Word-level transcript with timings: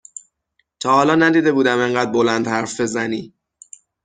تا 0.79 0.93
حالا 0.93 1.15
ندیده 1.15 1.51
بودم 1.51 1.79
انقدر 1.79 2.11
بلند 2.11 2.47
حرف 2.47 2.81
بزنی 2.81 3.33